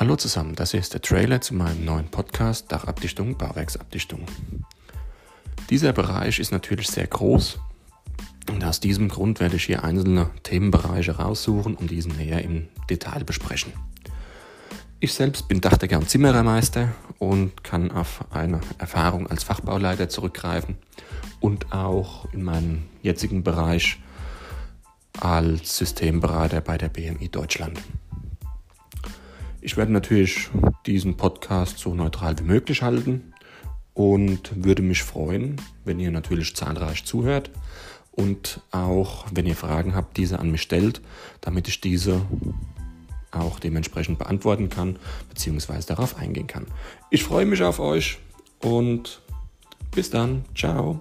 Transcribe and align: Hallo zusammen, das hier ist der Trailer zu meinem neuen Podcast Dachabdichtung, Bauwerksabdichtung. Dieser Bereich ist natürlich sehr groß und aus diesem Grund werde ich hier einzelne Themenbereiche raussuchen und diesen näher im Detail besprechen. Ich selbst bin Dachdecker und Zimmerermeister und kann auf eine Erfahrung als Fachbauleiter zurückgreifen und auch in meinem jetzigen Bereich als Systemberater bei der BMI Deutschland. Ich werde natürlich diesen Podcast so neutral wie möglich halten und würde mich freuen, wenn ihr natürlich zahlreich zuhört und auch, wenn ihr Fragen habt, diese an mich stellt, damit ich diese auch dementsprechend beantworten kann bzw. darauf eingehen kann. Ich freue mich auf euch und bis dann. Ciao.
Hallo 0.00 0.16
zusammen, 0.16 0.54
das 0.54 0.70
hier 0.70 0.80
ist 0.80 0.94
der 0.94 1.02
Trailer 1.02 1.42
zu 1.42 1.54
meinem 1.54 1.84
neuen 1.84 2.08
Podcast 2.08 2.72
Dachabdichtung, 2.72 3.36
Bauwerksabdichtung. 3.36 4.24
Dieser 5.68 5.92
Bereich 5.92 6.38
ist 6.38 6.52
natürlich 6.52 6.88
sehr 6.88 7.06
groß 7.06 7.58
und 8.48 8.64
aus 8.64 8.80
diesem 8.80 9.10
Grund 9.10 9.40
werde 9.40 9.56
ich 9.56 9.64
hier 9.64 9.84
einzelne 9.84 10.30
Themenbereiche 10.42 11.16
raussuchen 11.16 11.74
und 11.74 11.90
diesen 11.90 12.16
näher 12.16 12.42
im 12.42 12.68
Detail 12.88 13.24
besprechen. 13.24 13.74
Ich 15.00 15.12
selbst 15.12 15.48
bin 15.48 15.60
Dachdecker 15.60 15.98
und 15.98 16.08
Zimmerermeister 16.08 16.88
und 17.18 17.62
kann 17.62 17.90
auf 17.90 18.24
eine 18.30 18.62
Erfahrung 18.78 19.26
als 19.26 19.44
Fachbauleiter 19.44 20.08
zurückgreifen 20.08 20.78
und 21.40 21.74
auch 21.74 22.24
in 22.32 22.42
meinem 22.42 22.84
jetzigen 23.02 23.42
Bereich 23.44 23.98
als 25.20 25.76
Systemberater 25.76 26.62
bei 26.62 26.78
der 26.78 26.88
BMI 26.88 27.28
Deutschland. 27.28 27.78
Ich 29.60 29.76
werde 29.76 29.92
natürlich 29.92 30.48
diesen 30.86 31.16
Podcast 31.16 31.78
so 31.78 31.94
neutral 31.94 32.38
wie 32.38 32.44
möglich 32.44 32.82
halten 32.82 33.34
und 33.94 34.64
würde 34.64 34.82
mich 34.82 35.02
freuen, 35.02 35.56
wenn 35.84 36.00
ihr 36.00 36.10
natürlich 36.10 36.56
zahlreich 36.56 37.04
zuhört 37.04 37.50
und 38.12 38.60
auch, 38.70 39.26
wenn 39.32 39.46
ihr 39.46 39.56
Fragen 39.56 39.94
habt, 39.94 40.16
diese 40.16 40.38
an 40.38 40.50
mich 40.50 40.62
stellt, 40.62 41.00
damit 41.40 41.68
ich 41.68 41.80
diese 41.80 42.22
auch 43.30 43.60
dementsprechend 43.60 44.18
beantworten 44.18 44.70
kann 44.70 44.96
bzw. 45.28 45.82
darauf 45.86 46.16
eingehen 46.16 46.46
kann. 46.46 46.66
Ich 47.10 47.24
freue 47.24 47.46
mich 47.46 47.62
auf 47.62 47.78
euch 47.78 48.18
und 48.60 49.20
bis 49.92 50.10
dann. 50.10 50.44
Ciao. 50.54 51.00